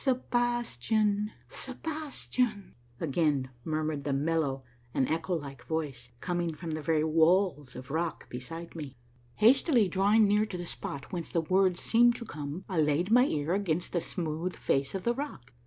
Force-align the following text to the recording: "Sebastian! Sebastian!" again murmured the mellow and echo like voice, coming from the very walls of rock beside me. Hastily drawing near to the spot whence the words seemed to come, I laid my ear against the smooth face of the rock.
"Sebastian! 0.01 1.31
Sebastian!" 1.47 2.73
again 2.99 3.51
murmured 3.63 4.03
the 4.03 4.13
mellow 4.13 4.63
and 4.95 5.07
echo 5.07 5.35
like 5.35 5.63
voice, 5.67 6.09
coming 6.21 6.55
from 6.55 6.71
the 6.71 6.81
very 6.81 7.03
walls 7.03 7.75
of 7.75 7.91
rock 7.91 8.27
beside 8.27 8.75
me. 8.75 8.97
Hastily 9.35 9.87
drawing 9.87 10.25
near 10.27 10.43
to 10.45 10.57
the 10.57 10.65
spot 10.65 11.13
whence 11.13 11.29
the 11.31 11.41
words 11.41 11.81
seemed 11.83 12.15
to 12.15 12.25
come, 12.25 12.65
I 12.67 12.79
laid 12.81 13.11
my 13.11 13.27
ear 13.27 13.53
against 13.53 13.93
the 13.93 14.01
smooth 14.01 14.55
face 14.55 14.95
of 14.95 15.03
the 15.03 15.13
rock. 15.13 15.53